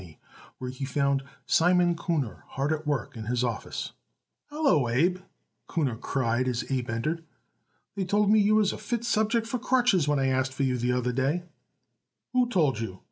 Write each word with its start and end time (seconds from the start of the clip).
where 0.57 0.71
he 0.71 0.83
found 0.83 1.21
Simon 1.45 1.93
Kuhner 1.95 2.41
hard 2.47 2.73
at 2.73 2.87
work 2.87 3.15
in 3.15 3.25
his 3.25 3.43
office. 3.43 3.91
"Hallo, 4.49 4.89
Abe!" 4.89 5.19
Kuhner 5.69 6.01
cried 6.01 6.47
as 6.47 6.65
Abe 6.71 6.89
entered. 6.89 7.23
"They 7.95 8.05
told 8.05 8.31
me 8.31 8.39
you 8.39 8.55
was 8.55 8.73
a 8.73 8.79
fit 8.79 9.03
subject 9.05 9.45
for 9.45 9.59
crutches 9.59 10.07
when 10.07 10.17
I 10.17 10.25
asked 10.29 10.53
for 10.53 10.63
you 10.63 10.79
the 10.79 10.91
other 10.91 11.11
day." 11.11 11.43
"Who 12.33 12.49
told 12.49 12.79
you?" 12.79 12.99